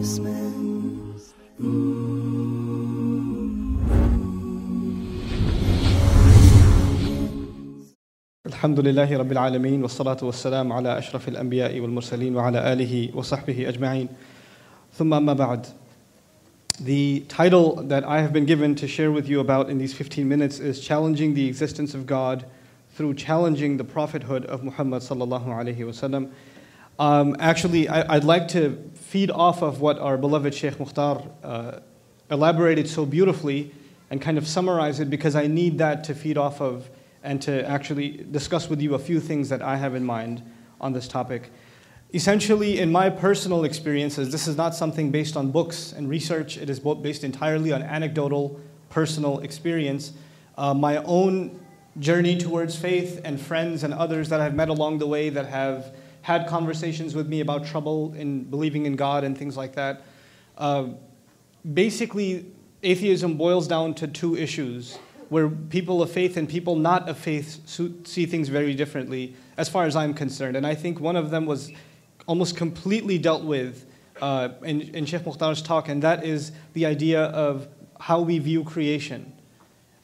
[0.00, 0.46] policeman.
[8.46, 14.08] الحمد لله رب العالمين والصلاة والسلام على أشرف الأنبياء والمرسلين وعلى آله وصحبه أجمعين
[14.98, 15.66] ثم أما بعد
[16.80, 20.28] The title that I have been given to share with you about in these 15
[20.28, 22.44] minutes is Challenging the Existence of God
[22.94, 26.30] through Challenging the Prophethood of Muhammad sallallahu alaihi wasallam.
[26.98, 28.70] Um, actually, I, would like to
[29.11, 31.79] feed off of what our beloved Sheikh Mukhtar uh,
[32.29, 33.69] elaborated so beautifully
[34.09, 36.89] and kind of summarize it because I need that to feed off of
[37.21, 40.41] and to actually discuss with you a few things that I have in mind
[40.79, 41.49] on this topic.
[42.13, 46.69] Essentially, in my personal experiences, this is not something based on books and research, it
[46.69, 50.13] is based entirely on anecdotal, personal experience.
[50.57, 51.59] Uh, my own
[51.99, 55.93] journey towards faith and friends and others that I've met along the way that have
[56.21, 60.03] had conversations with me about trouble in believing in God and things like that.
[60.57, 60.89] Uh,
[61.73, 62.45] basically,
[62.83, 64.97] atheism boils down to two issues
[65.29, 69.85] where people of faith and people not of faith see things very differently, as far
[69.85, 70.57] as I'm concerned.
[70.57, 71.71] And I think one of them was
[72.27, 73.85] almost completely dealt with
[74.21, 77.67] uh, in, in Sheikh Mukhtar's talk, and that is the idea of
[77.99, 79.31] how we view creation.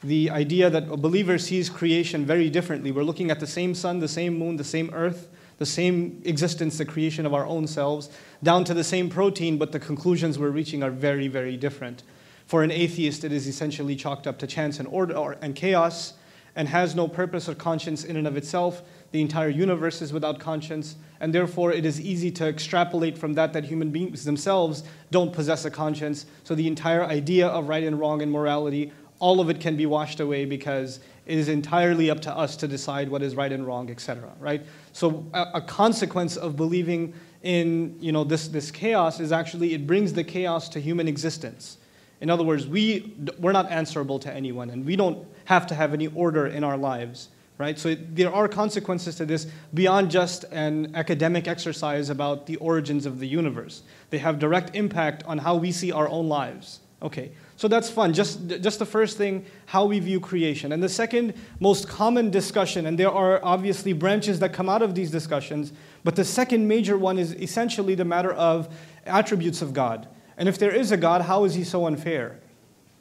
[0.02, 2.90] The idea that a believer sees creation very differently.
[2.90, 5.28] We're looking at the same sun, the same moon, the same earth,
[5.58, 8.08] the same existence, the creation of our own selves,
[8.42, 12.02] down to the same protein, but the conclusions we're reaching are very, very different.
[12.46, 16.14] For an atheist, it is essentially chalked up to chance and order and chaos
[16.56, 18.82] and has no purpose or conscience in and of itself.
[19.12, 23.52] The entire universe is without conscience, and therefore it is easy to extrapolate from that
[23.52, 26.26] that human beings themselves don't possess a conscience.
[26.44, 29.86] So the entire idea of right and wrong and morality, all of it can be
[29.86, 33.66] washed away because it is entirely up to us to decide what is right and
[33.66, 34.32] wrong, etc.
[34.40, 34.64] Right?
[34.92, 39.86] So a, a consequence of believing in you know this, this chaos is actually it
[39.86, 41.78] brings the chaos to human existence.
[42.20, 45.94] In other words, we, we're not answerable to anyone, and we don't have to have
[45.94, 47.78] any order in our lives, right?
[47.78, 53.06] So it, there are consequences to this beyond just an academic exercise about the origins
[53.06, 53.82] of the universe.
[54.10, 56.80] They have direct impact on how we see our own lives.
[57.02, 58.14] Okay, so that's fun.
[58.14, 60.70] Just, just the first thing, how we view creation.
[60.70, 64.94] And the second most common discussion, and there are obviously branches that come out of
[64.94, 65.72] these discussions,
[66.04, 68.72] but the second major one is essentially the matter of
[69.06, 70.06] attributes of God.
[70.36, 72.38] And if there is a God, how is he so unfair?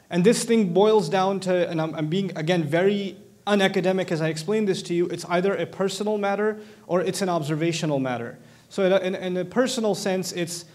[0.10, 3.16] And this thing boils down to, and I'm, I'm being, again, very
[3.46, 7.30] unacademic as I explain this to you, it's either a personal matter or it's an
[7.30, 8.40] observational matter.
[8.70, 10.66] So, in, in a personal sense, it's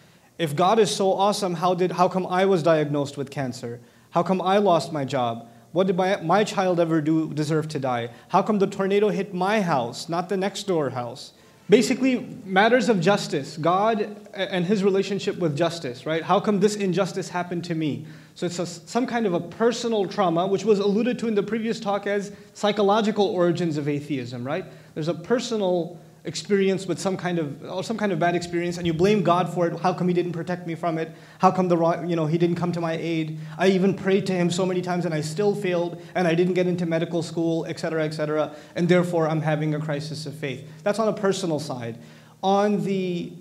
[0.43, 3.81] if God is so awesome, how, did, how come I was diagnosed with cancer?
[4.11, 5.49] How come I lost my job?
[5.71, 8.11] What did my, my child ever do deserve to die?
[8.29, 11.33] How come the tornado hit my house, not the next door house?
[11.73, 16.23] basically matters of justice, God and his relationship with justice, right?
[16.23, 18.05] How come this injustice happened to me?
[18.35, 21.43] So it's a, some kind of a personal trauma, which was alluded to in the
[21.43, 24.67] previous talk as psychological origins of atheism, right?
[24.93, 28.87] There's a personal experience with some kind of or some kind of bad experience and
[28.87, 31.11] you blame God for it how come he didn't protect me from it?
[31.39, 33.41] How come the you know he didn't come to my aid?
[33.59, 36.55] I even prayed to him so many times and I still failed and I didn't
[36.55, 40.69] get into medical school etc etc and therefore I'm having a crisis of faith.
[40.85, 41.99] That's on a personal side.
[42.43, 43.33] On the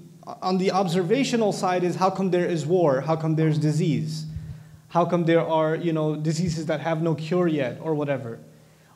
[0.42, 3.02] on the observational side is how come there is war?
[3.02, 4.26] How come there's disease?
[4.90, 8.40] How come there are you know diseases that have no cure yet or whatever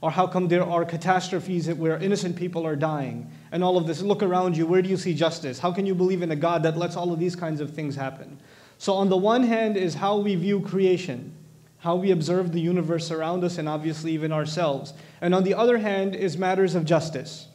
[0.06, 4.04] or how come there are catastrophes where innocent people are dying and all of this?
[4.04, 4.68] Look around you.
[4.68, 5.58] Where do you see justice?
[5.58, 7.96] How can you believe in a God that lets all of these kinds of things
[7.96, 8.38] happen?
[8.78, 11.34] So, on the one hand, is how we view creation,
[11.80, 14.94] how we observe the universe around us, and obviously even ourselves.
[15.22, 17.48] And on the other hand, is matters of justice.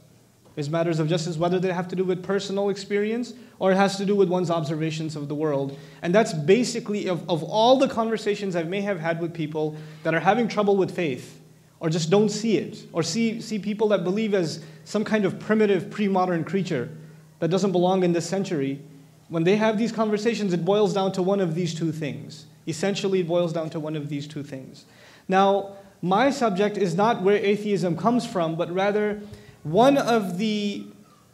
[0.56, 3.96] Is matters of justice, whether they have to do with personal experience or it has
[3.98, 5.78] to do with one's observations of the world.
[6.02, 10.14] And that's basically, of, of all the conversations I may have had with people that
[10.16, 11.39] are having trouble with faith,
[11.80, 15.40] or just don't see it, or see, see people that believe as some kind of
[15.40, 16.90] primitive pre modern creature
[17.38, 18.80] that doesn't belong in this century,
[19.28, 22.46] when they have these conversations, it boils down to one of these two things.
[22.68, 24.84] Essentially, it boils down to one of these two things.
[25.26, 29.22] Now, my subject is not where atheism comes from, but rather
[29.62, 30.86] one of the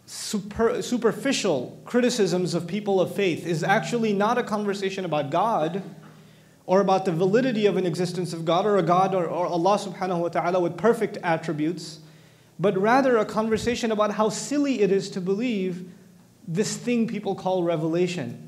[0.07, 5.83] super, superficial criticisms of people of faith is actually not a conversation about God
[6.67, 9.79] or about the validity of an existence of God or a God or, or Allah
[9.79, 12.01] subhanahu wa ta'ala with perfect attributes,
[12.59, 15.89] but rather a conversation about how silly it is to believe
[16.49, 18.43] this thing people call revelation.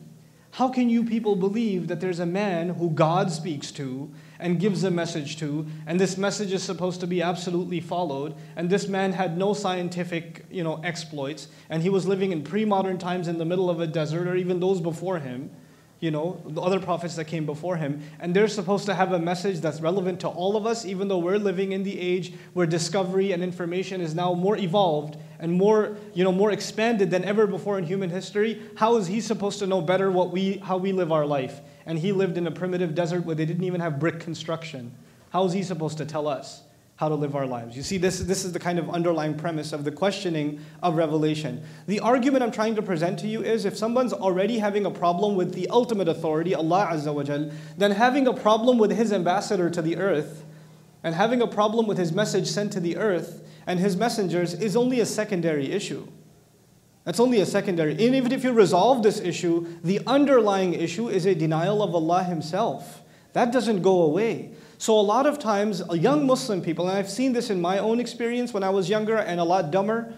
[0.53, 4.11] How can you people believe that there's a man who God speaks to
[4.41, 8.71] and gives a message to, and this message is supposed to be absolutely followed, and
[8.71, 12.99] this man had no scientific you know, exploits, and he was living in pre modern
[12.99, 15.51] times in the middle of a desert, or even those before him?
[16.01, 18.03] You know, the other prophets that came before him.
[18.21, 21.19] And they're supposed to have a message that's relevant to all of us, even though
[21.19, 25.97] we're living in the age where discovery and information is now more evolved and more,
[26.15, 28.63] you know, more expanded than ever before in human history.
[28.77, 31.61] How is he supposed to know better what we, how we live our life?
[31.85, 34.93] And he lived in a primitive desert where they didn't even have brick construction.
[35.31, 36.63] How is he supposed to tell us?
[36.99, 37.77] How to live our lives.
[37.77, 41.63] You see, this, this is the kind of underlying premise of the questioning of revelation.
[41.87, 45.37] The argument I'm trying to present to you is if someone's already having a problem
[45.37, 49.71] with the ultimate authority, Allah Azza wa Jal, then having a problem with his ambassador
[49.71, 50.45] to the earth
[51.05, 54.75] and having a problem with his message sent to the earth and his messengers is
[54.75, 56.09] only a secondary issue.
[57.05, 57.93] That's only a secondary.
[57.93, 62.25] And even if you resolve this issue, the underlying issue is a denial of Allah
[62.25, 63.03] Himself.
[63.33, 64.53] That doesn't go away.
[64.79, 67.79] So, a lot of times, uh, young Muslim people, and I've seen this in my
[67.79, 70.15] own experience when I was younger and a lot dumber,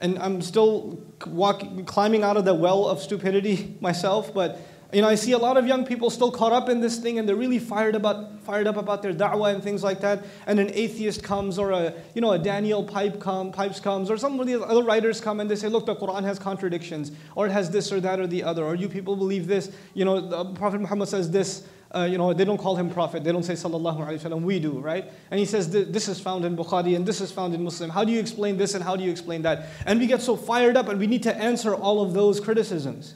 [0.00, 4.60] and I'm still walking, climbing out of the well of stupidity myself, but
[4.94, 7.18] you know, I see a lot of young people still caught up in this thing
[7.18, 10.24] and they're really fired about fired up about their da'wah and things like that.
[10.46, 14.16] And an atheist comes or a you know a Daniel Pipe come, Pipes comes or
[14.16, 17.46] some of the other writers come and they say, look, the Quran has contradictions, or
[17.46, 19.72] it has this or that or the other, or you people believe this.
[19.94, 23.22] You know, the Prophet Muhammad says this, uh, you know, they don't call him prophet.
[23.22, 24.42] They don't say sallallahu alaihi wasallam.
[24.42, 25.10] We do, right?
[25.30, 27.90] And he says this is found in Bukhari and this is found in Muslim.
[27.90, 29.66] How do you explain this and how do you explain that?
[29.86, 33.14] And we get so fired up and we need to answer all of those criticisms.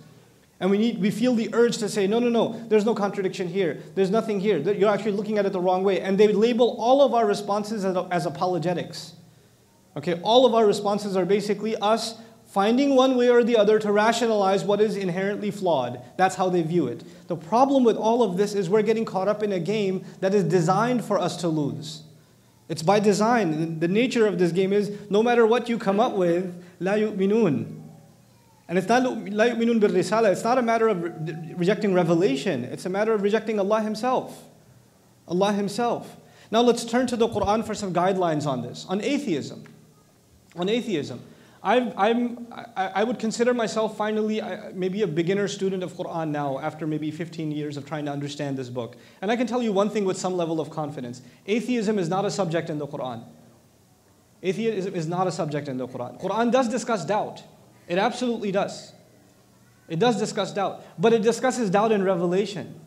[0.61, 3.47] And we, need, we feel the urge to say, no, no, no, there's no contradiction
[3.47, 3.81] here.
[3.95, 4.59] There's nothing here.
[4.59, 6.01] You're actually looking at it the wrong way.
[6.01, 9.15] And they label all of our responses as, as apologetics.
[9.97, 12.17] Okay, all of our responses are basically us
[12.49, 16.01] finding one way or the other to rationalize what is inherently flawed.
[16.17, 17.05] That's how they view it.
[17.29, 20.35] The problem with all of this is we're getting caught up in a game that
[20.35, 22.03] is designed for us to lose.
[22.69, 23.81] It's by design.
[23.81, 27.75] The nature of this game is no matter what you come up with, la yu'minun.
[28.69, 30.33] And it's not la yu'minun bil risala.
[30.33, 32.65] It's not a matter of re- rejecting revelation.
[32.65, 34.45] It's a matter of rejecting Allah Himself.
[35.27, 36.17] Allah Himself.
[36.51, 38.87] Now let's turn to the Quran for some guidelines on this.
[38.89, 39.65] On atheism.
[40.57, 41.21] On atheism.
[41.63, 42.47] I'm, I'm,
[42.77, 47.11] I, would consider myself finally uh, maybe a beginner student of Quran now after maybe
[47.11, 48.97] 15 years of trying to understand this book.
[49.21, 52.25] And I can tell you one thing with some level of confidence atheism is not
[52.25, 53.25] a subject in the Quran.
[54.41, 56.21] Atheism is not a subject in the Quran.
[56.21, 57.43] Quran does discuss doubt,
[57.89, 58.93] it absolutely does.
[59.89, 62.79] It does discuss doubt, but it discusses doubt in revelation,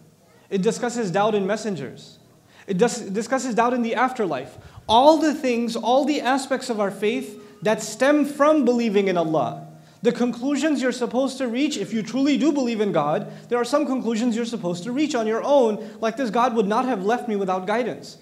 [0.49, 2.19] it discusses doubt in messengers.
[2.67, 4.57] It discusses doubt in the afterlife.
[4.87, 9.67] All the things, all the aspects of our faith that stem from believing in Allah.
[10.03, 13.65] The conclusions you're supposed to reach, if you truly do believe in God, there are
[13.65, 17.05] some conclusions you're supposed to reach on your own, like this God would not have
[17.05, 18.17] left me without guidance.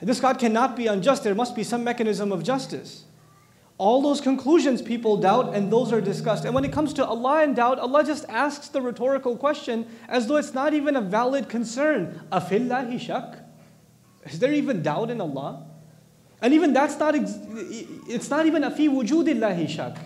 [0.00, 3.04] This God cannot be unjust, there must be some mechanism of justice.
[3.76, 6.44] All those conclusions people doubt, and those are discussed.
[6.44, 10.26] And when it comes to Allah and doubt, Allah just asks the rhetorical question as
[10.26, 12.20] though it's not even a valid concern.
[12.30, 13.38] Afillahi shak?
[14.26, 15.66] Is there even doubt in Allah?
[16.42, 19.98] And even that's not, it's not even afi fi wujudillahi shak.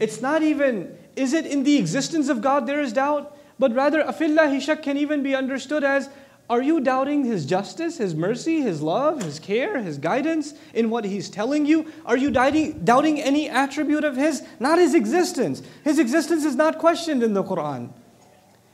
[0.00, 3.36] It's not even, is it in the existence of God there is doubt?
[3.58, 6.08] But rather, afillahi shak can even be understood as,
[6.48, 11.04] are you doubting His justice, His mercy, His love, His care, His guidance in what
[11.04, 11.90] He's telling you?
[12.04, 14.42] Are you doubting, any attribute of His?
[14.58, 15.62] Not His existence.
[15.84, 17.92] His existence is not questioned in the Quran.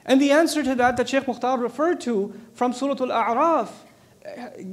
[0.06, 3.68] And the answer to that that Sheikh Mukhtar referred to from Surah Al-A'raf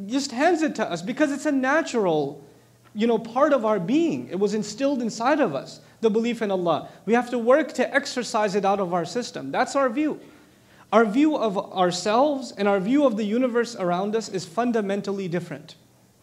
[0.08, 2.44] just hands it to us because it's a natural,
[2.94, 4.28] you know, part of our being.
[4.30, 6.90] It was instilled inside of us, the belief in Allah.
[7.06, 9.52] We have to work to exercise it out of our system.
[9.52, 10.20] That's our view.
[10.94, 15.76] Our view of ourselves and our view of the universe around us is fundamentally different.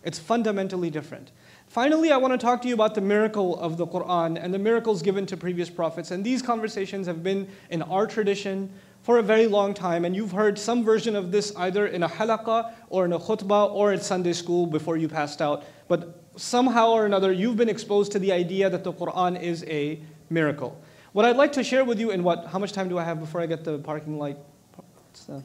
[0.04, 1.30] It's fundamentally different.
[1.72, 4.58] Finally, I want to talk to you about the miracle of the Quran and the
[4.58, 6.10] miracles given to previous prophets.
[6.10, 10.32] And these conversations have been in our tradition for a very long time, and you've
[10.32, 14.04] heard some version of this either in a halaqah or in a khutbah or at
[14.04, 15.64] Sunday school before you passed out.
[15.88, 19.98] But somehow or another, you've been exposed to the idea that the Quran is a
[20.28, 20.78] miracle.
[21.14, 23.18] What I'd like to share with you in what, how much time do I have
[23.18, 24.36] before I get the parking light?
[24.76, 25.42] What's the uh,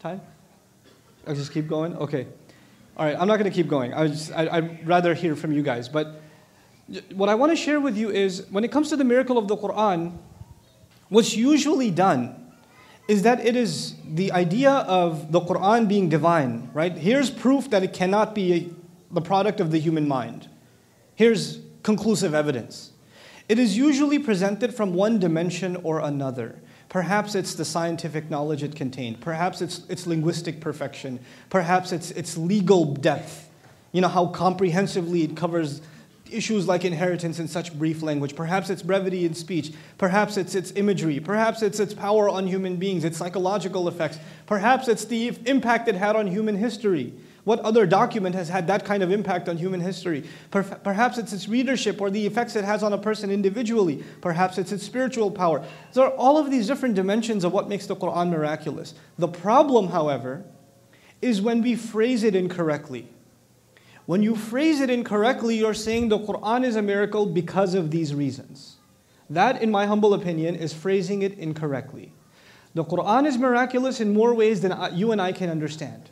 [0.00, 0.20] time?
[1.28, 1.96] I'll just keep going?
[1.98, 2.26] Okay.
[2.96, 3.92] All right, I'm not going to keep going.
[3.92, 4.04] I
[4.36, 5.88] I'd rather hear from you guys.
[5.88, 6.22] But
[7.12, 9.48] what I want to share with you is when it comes to the miracle of
[9.48, 10.16] the Quran,
[11.08, 12.52] what's usually done
[13.08, 16.96] is that it is the idea of the Quran being divine, right?
[16.96, 18.72] Here's proof that it cannot be
[19.10, 20.48] the product of the human mind.
[21.16, 22.92] Here's conclusive evidence.
[23.48, 26.60] It is usually presented from one dimension or another.
[26.88, 29.20] Perhaps it's the scientific knowledge it contained.
[29.20, 31.18] Perhaps it's, it's linguistic perfection.
[31.50, 33.50] Perhaps it's, it's legal depth.
[33.92, 35.80] You know, how comprehensively it covers
[36.30, 38.34] issues like inheritance in such brief language.
[38.34, 39.72] Perhaps it's brevity in speech.
[39.98, 41.20] Perhaps it's its imagery.
[41.20, 44.18] Perhaps it's its power on human beings, its psychological effects.
[44.46, 47.12] Perhaps it's the impact it had on human history.
[47.44, 50.24] What other document has had that kind of impact on human history?
[50.50, 54.02] Perhaps it's its readership or the effects it has on a person individually.
[54.22, 55.62] Perhaps it's its spiritual power.
[55.92, 58.94] There are all of these different dimensions of what makes the Quran miraculous.
[59.18, 60.42] The problem, however,
[61.20, 63.08] is when we phrase it incorrectly.
[64.06, 68.14] When you phrase it incorrectly, you're saying the Quran is a miracle because of these
[68.14, 68.76] reasons.
[69.28, 72.12] That, in my humble opinion, is phrasing it incorrectly.
[72.74, 76.10] The Quran is miraculous in more ways than you and I can understand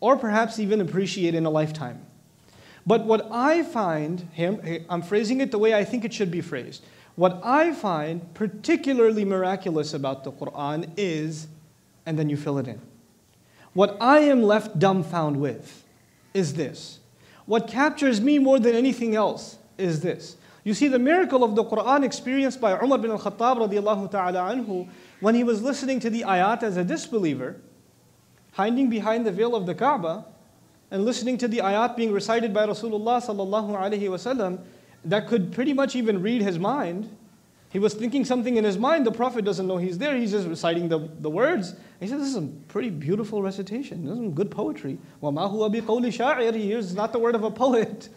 [0.00, 2.04] or perhaps even appreciate in a lifetime.
[2.86, 4.28] But what I find,
[4.88, 6.84] I'm phrasing it the way I think it should be phrased.
[7.16, 11.48] What I find particularly miraculous about the Quran is,
[12.06, 12.80] and then you fill it in.
[13.74, 15.84] What I am left dumbfounded with
[16.32, 17.00] is this.
[17.44, 20.36] What captures me more than anything else is this.
[20.64, 24.88] You see, the miracle of the Quran experienced by Umar bin al-Khattab radiallahu ta'ala anhu
[25.20, 27.56] when he was listening to the ayat as a disbeliever,
[28.52, 30.24] hiding behind the veil of the Kaaba
[30.90, 34.60] and listening to the ayat being recited by Rasulullah sallallahu alaihi wasallam
[35.04, 37.14] that could pretty much even read his mind.
[37.70, 39.06] He was thinking something in his mind.
[39.06, 40.16] The Prophet doesn't know he's there.
[40.16, 41.74] He's just reciting the, the words.
[42.00, 44.04] He said, This is a pretty beautiful recitation.
[44.04, 44.98] This is some good poetry.
[45.20, 48.08] He hears not the word of a poet.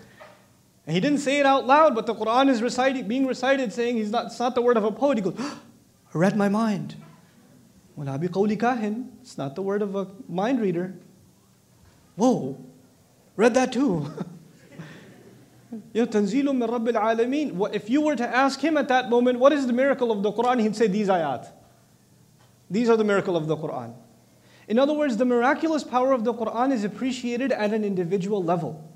[0.88, 3.97] And he didn't say it out loud, but the Quran is reciting, being recited saying
[3.97, 5.17] he's not, it's not the word of a poet.
[5.17, 6.95] He goes, I read my mind.
[7.95, 9.10] Wala biqawli kahin.
[9.21, 10.93] It's not the word of a mind reader.
[12.15, 12.57] Whoa,
[13.36, 14.12] read that too.
[15.93, 17.74] you know, Tanzilum min Rabbil Alameen.
[17.74, 20.31] If you were to ask him at that moment, what is the miracle of the
[20.31, 20.62] Quran?
[20.62, 21.51] He'd say these ayat.
[22.69, 23.93] These are the miracle of the Quran.
[24.67, 28.88] In other words, the miraculous power of the Quran is appreciated at an individual level.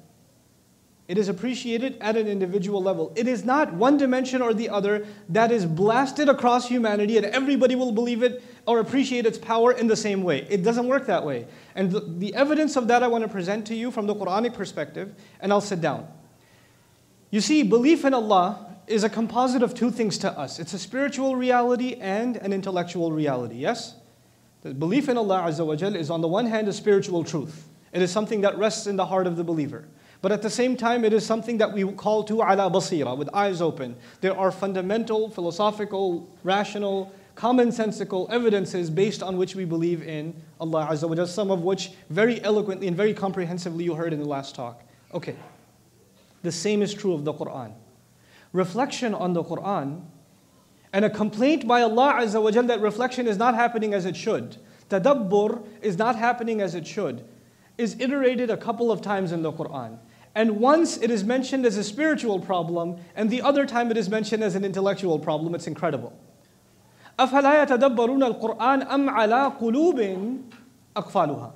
[1.07, 3.11] It is appreciated at an individual level.
[3.15, 7.75] It is not one dimension or the other that is blasted across humanity and everybody
[7.75, 10.47] will believe it or appreciate its power in the same way.
[10.49, 11.47] It doesn't work that way.
[11.75, 14.53] And the, the evidence of that I want to present to you from the Quranic
[14.53, 16.07] perspective, and I'll sit down.
[17.29, 20.79] You see, belief in Allah is a composite of two things to us it's a
[20.79, 23.95] spiritual reality and an intellectual reality, yes?
[24.61, 28.11] The belief in Allah Azza is on the one hand a spiritual truth, it is
[28.11, 29.85] something that rests in the heart of the believer.
[30.21, 33.29] But at the same time, it is something that we call to ala basira, with
[33.31, 33.95] eyes open.
[34.21, 41.09] There are fundamental, philosophical, rational, commonsensical evidences based on which we believe in Allah Azza
[41.09, 44.81] wa some of which very eloquently and very comprehensively you heard in the last talk.
[45.13, 45.35] Okay.
[46.43, 47.73] The same is true of the Quran.
[48.53, 50.05] Reflection on the Quran
[50.93, 54.57] and a complaint by Allah Azza wa that reflection is not happening as it should.
[54.89, 57.25] Tadabbur is not happening as it should.
[57.77, 59.97] Is iterated a couple of times in the Quran.
[60.35, 64.09] And once it is mentioned as a spiritual problem, and the other time it is
[64.09, 65.55] mentioned as an intellectual problem.
[65.55, 66.13] It's incredible.
[67.20, 70.00] أفلا يتدبرون القرآن أم على قلوب
[70.96, 71.52] أقفالها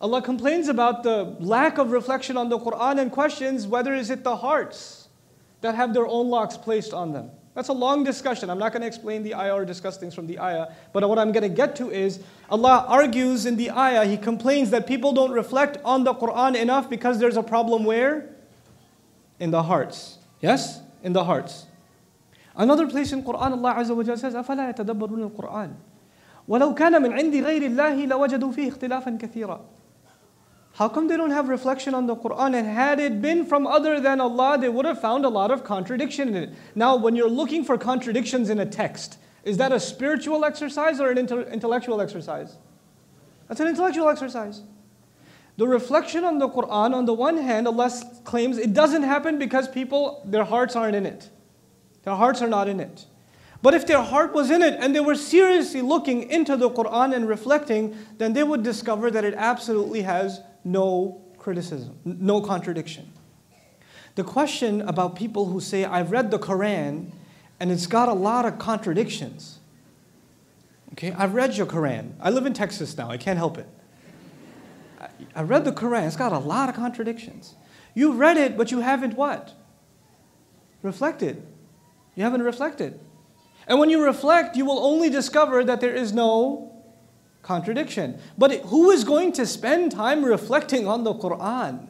[0.00, 4.22] Allah complains about the lack of reflection on the Quran and questions whether is it
[4.22, 5.08] the hearts
[5.60, 7.30] that have their own locks placed on them.
[7.54, 8.50] That's a long discussion.
[8.50, 10.68] I'm not going to explain the ayah or discuss things from the ayah.
[10.92, 14.70] But what I'm going to get to is Allah argues in the ayah, He complains
[14.70, 18.30] that people don't reflect on the Quran enough because there's a problem where?
[19.40, 20.18] In the hearts.
[20.40, 20.80] Yes?
[21.02, 21.66] In the hearts.
[22.56, 25.74] Another place in Quran, Allah Azza wa says, أَفَلَا يَتَدَبَّرُونَ الْقُرْآنَ
[26.48, 29.60] وَلَوْ كَانَ مِنْ عِنْدِ غَيْرِ اللَّهِ لَوَجَدُوا فِيهِ اخْتِلَافًا كَثِيرًا
[30.78, 32.54] how come they don't have reflection on the Quran?
[32.54, 35.64] And had it been from other than Allah, they would have found a lot of
[35.64, 36.50] contradiction in it.
[36.76, 41.10] Now, when you're looking for contradictions in a text, is that a spiritual exercise or
[41.10, 42.58] an intellectual exercise?
[43.48, 44.62] That's an intellectual exercise.
[45.56, 47.90] The reflection on the Quran, on the one hand, Allah
[48.22, 51.28] claims it doesn't happen because people, their hearts aren't in it.
[52.03, 53.05] Their hearts are not in it.
[53.61, 57.15] But if their heart was in it and they were seriously looking into the Quran
[57.15, 63.11] and reflecting, then they would discover that it absolutely has no criticism, no contradiction.
[64.15, 67.11] The question about people who say, I've read the Quran
[67.59, 69.59] and it's got a lot of contradictions.
[70.91, 72.11] Okay, I've read your Quran.
[72.19, 73.67] I live in Texas now, I can't help it.
[75.35, 77.55] I read the Quran, it's got a lot of contradictions.
[77.93, 79.53] You've read it, but you haven't what?
[80.81, 81.45] Reflected.
[82.15, 82.99] You haven't reflected.
[83.67, 86.83] And when you reflect, you will only discover that there is no
[87.41, 88.19] contradiction.
[88.37, 91.87] But who is going to spend time reflecting on the Quran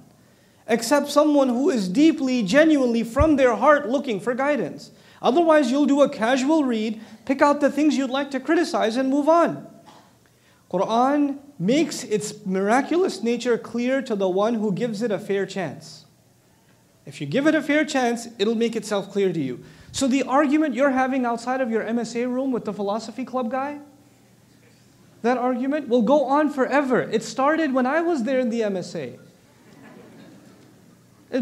[0.68, 4.92] except someone who is deeply, genuinely from their heart looking for guidance?
[5.22, 9.10] Otherwise, you'll do a casual read, pick out the things you'd like to criticize, and
[9.10, 9.66] move on.
[10.70, 16.06] Quran makes its miraculous nature clear to the one who gives it a fair chance.
[17.06, 19.64] If you give it a fair chance, it'll make itself clear to you.
[19.94, 23.80] So the argument you're having outside of your MSA room with the philosophy club guy,
[25.22, 27.02] that argument will go on forever.
[27.04, 29.20] It started when I was there in the MSA.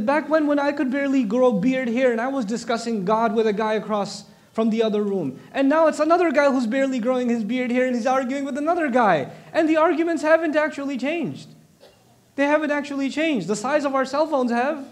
[0.02, 3.48] Back when, when I could barely grow beard hair and I was discussing God with
[3.48, 5.40] a guy across from the other room.
[5.54, 8.58] And now it's another guy who's barely growing his beard hair and he's arguing with
[8.58, 9.32] another guy.
[9.54, 11.48] And the arguments haven't actually changed.
[12.36, 13.48] They haven't actually changed.
[13.48, 14.86] The size of our cell phones have.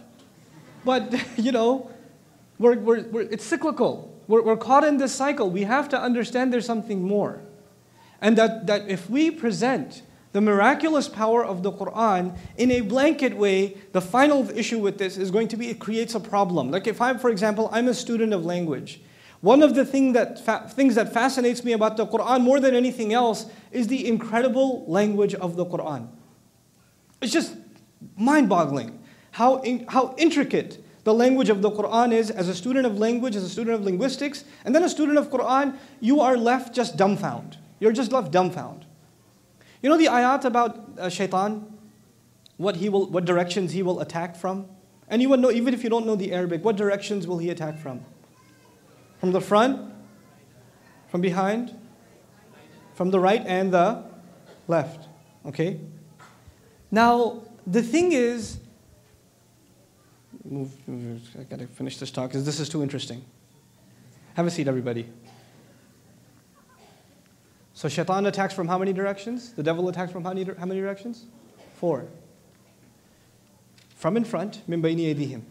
[0.85, 1.91] But, you know,
[2.59, 4.21] we're, we're, we're, it's cyclical.
[4.27, 5.49] We're, we're caught in this cycle.
[5.49, 7.41] We have to understand there's something more.
[8.21, 13.35] And that, that if we present the miraculous power of the Quran in a blanket
[13.35, 16.69] way, the final issue with this is going to be it creates a problem.
[16.69, 19.01] Like if I'm, for example, I'm a student of language.
[19.41, 22.75] One of the thing that fa- things that fascinates me about the Quran more than
[22.75, 26.09] anything else is the incredible language of the Quran.
[27.21, 27.55] It's just
[28.17, 28.99] mind boggling
[29.31, 32.29] how, in, how intricate the language of the Quran is.
[32.29, 35.31] As a student of language, as a student of linguistics, and then a student of
[35.31, 37.57] Quran, you are left just dumbfounded.
[37.79, 38.85] You're just left dumbfounded.
[39.81, 41.65] You know the ayat about uh, shaitan?
[42.57, 44.67] What, he will, what directions he will attack from?
[45.09, 48.05] Anyone know, even if you don't know the Arabic, what directions will he attack from?
[49.19, 49.91] From the front?
[51.07, 51.75] From behind?
[52.93, 54.03] From the right and the
[54.67, 55.07] left.
[55.43, 55.79] Okay?
[56.91, 58.59] Now, the thing is,
[60.49, 60.71] move,
[61.39, 63.23] I gotta finish this talk because this is too interesting.
[64.35, 65.07] Have a seat, everybody.
[67.73, 69.53] So shaitan attacks from how many directions?
[69.53, 71.25] The devil attacks from how many, how many directions?
[71.75, 72.07] Four.
[73.95, 75.43] From in front, min bayni aydihim.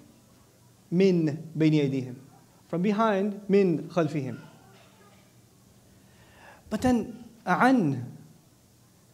[0.90, 2.16] Min bayni aydihim.
[2.68, 4.38] From behind, min khalfihim.
[6.70, 8.16] But then, an,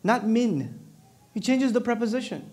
[0.02, 0.80] not min.
[1.32, 2.50] He changes the preposition.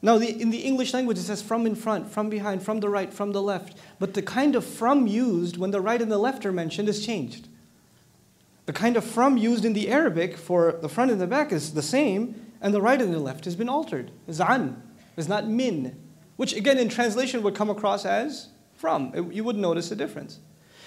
[0.00, 2.88] Now, the, in the English language, it says from in front, from behind, from the
[2.88, 3.76] right, from the left.
[3.98, 7.04] But the kind of from used when the right and the left are mentioned is
[7.04, 7.48] changed.
[8.66, 11.72] The kind of from used in the Arabic for the front and the back is
[11.72, 14.10] the same, and the right and the left has been altered.
[14.30, 14.82] Zan
[15.16, 15.98] is not min,
[16.36, 19.32] which again in translation would come across as from.
[19.32, 20.38] You wouldn't notice a difference.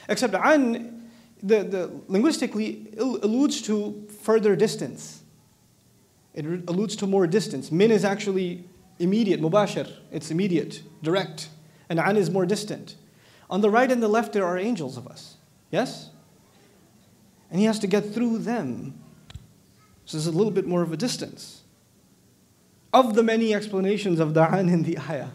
[0.08, 1.10] Except an,
[1.42, 5.24] the, the linguistically alludes to further distance.
[6.34, 7.72] It alludes to more distance.
[7.72, 8.64] Min is actually
[9.02, 9.92] immediate, mubashir.
[10.12, 11.50] It's immediate, direct.
[11.90, 12.96] And an is more distant.
[13.50, 15.36] On the right and the left, there are angels of us.
[15.72, 16.12] Yes?
[17.52, 18.98] and he has to get through them.
[20.06, 21.62] So there's a little bit more of a distance.
[22.94, 25.30] Of the many explanations of da'an in the ayah,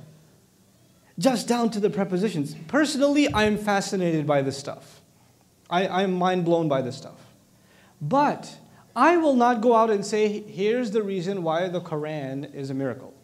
[1.18, 2.54] just down to the prepositions.
[2.68, 5.00] Personally, I am fascinated by this stuff.
[5.70, 7.18] I, I am mind blown by this stuff.
[8.00, 8.58] But
[8.94, 12.74] I will not go out and say, here's the reason why the Quran is a
[12.74, 13.14] miracle.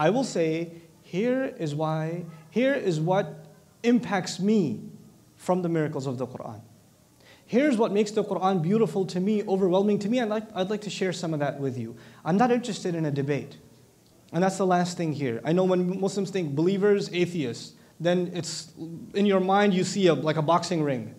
[0.00, 3.44] I will say, here is why, here is what
[3.82, 4.80] impacts me
[5.36, 6.62] from the miracles of the Quran.
[7.44, 10.18] Here's what makes the Quran beautiful to me, overwhelming to me.
[10.18, 11.96] I'd like, I'd like to share some of that with you.
[12.24, 13.58] I'm not interested in a debate.
[14.32, 15.42] And that's the last thing here.
[15.44, 18.72] I know when Muslims think believers, atheists, then it's
[19.12, 21.14] in your mind you see a, like a boxing ring,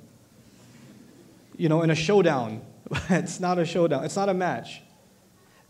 [1.56, 2.64] you know, in a showdown.
[3.12, 4.82] it's not a showdown, it's not a match.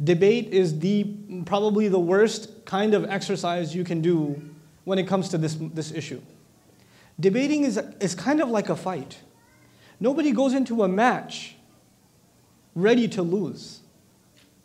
[0.03, 4.41] Debate is the, probably the worst kind of exercise you can do
[4.83, 6.21] when it comes to this, this issue.
[7.19, 9.19] Debating is, is kind of like a fight.
[9.99, 11.55] Nobody goes into a match
[12.73, 13.81] ready to lose.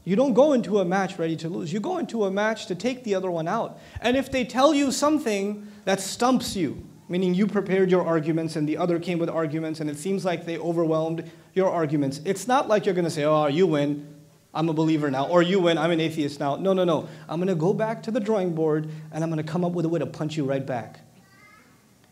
[0.05, 1.73] You don't go into a match ready to lose.
[1.73, 3.79] You go into a match to take the other one out.
[4.01, 8.69] And if they tell you something that stumps you, meaning you prepared your arguments and
[8.69, 12.69] the other came with arguments and it seems like they overwhelmed your arguments, it's not
[12.69, 14.16] like you're going to say, oh, you win,
[14.57, 16.57] I'm a believer now, or you win, I'm an atheist now.
[16.57, 17.07] No, no, no.
[17.29, 19.73] I'm going to go back to the drawing board and I'm going to come up
[19.73, 21.01] with a way to punch you right back.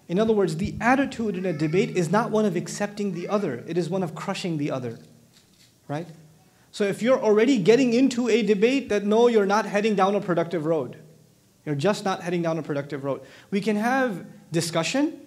[0.08, 3.64] In other words, the attitude in a debate is not one of accepting the other,
[3.66, 4.98] it is one of crushing the other.
[5.88, 6.06] Right?
[6.70, 10.20] So if you're already getting into a debate, that no, you're not heading down a
[10.20, 10.98] productive road.
[11.64, 13.22] You're just not heading down a productive road.
[13.50, 15.18] We can have discussion,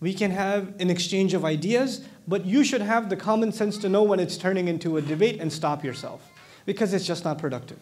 [0.00, 3.88] we can have an exchange of ideas, but you should have the common sense to
[3.88, 6.30] know when it's turning into a debate and stop yourself
[6.68, 7.78] because it's just not productive.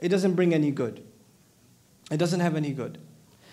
[0.00, 1.04] It doesn't bring any good.
[2.10, 2.96] It doesn't have any good.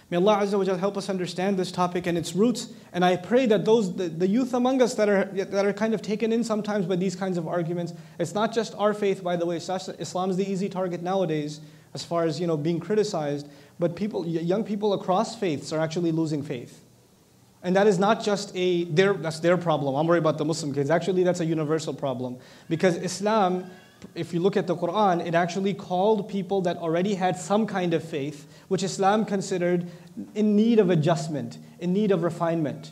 [0.10, 2.70] May Allah Azza wa help us understand this topic and its roots.
[2.94, 5.94] And I pray that those the, the, youth among us that are that are kind
[5.94, 9.36] of taken in sometimes by these kinds of arguments, it's not just our faith, by
[9.36, 9.58] the way.
[9.58, 11.60] Islam is the easy target nowadays
[11.94, 16.14] as far as you know being criticized, but people, young people across faiths are actually
[16.14, 16.82] losing faith.
[17.62, 19.96] And that is not just a their that's their problem.
[19.96, 20.90] I'm worried about the Muslim kids.
[20.90, 22.38] Actually, that's a universal problem
[22.70, 23.70] because Islam
[24.14, 27.94] if you look at the Quran, it actually called people that already had some kind
[27.94, 29.90] of faith, which Islam considered
[30.34, 32.92] in need of adjustment, in need of refinement.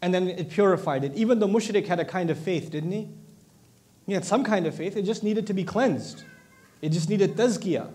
[0.00, 1.14] And then it purified it.
[1.14, 3.08] Even the mushrik had a kind of faith, didn't he?
[4.06, 6.24] He had some kind of faith, it just needed to be cleansed.
[6.82, 7.90] It just needed tazkiyah.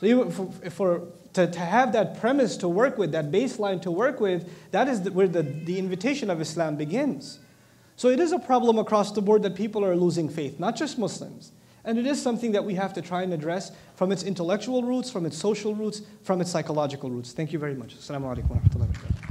[0.00, 3.90] So even for, for to, to have that premise to work with, that baseline to
[3.90, 7.40] work with, that is the, where the, the invitation of Islam begins.
[7.96, 10.98] So it is a problem across the board that people are losing faith, not just
[10.98, 11.52] Muslims.
[11.84, 15.10] And it is something that we have to try and address from its intellectual roots,
[15.10, 17.32] from its social roots, from its psychological roots.
[17.32, 17.96] Thank you very much.
[17.96, 19.29] Assalamu alaikum